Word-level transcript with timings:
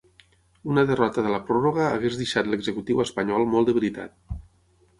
Una 0.75 0.83
derrota 0.91 1.23
de 1.27 1.33
la 1.33 1.41
pròrroga 1.49 1.85
hagués 1.89 2.17
deixat 2.23 2.51
l’executiu 2.53 3.05
espanyol 3.07 3.49
molt 3.55 3.73
debilitat. 3.73 4.37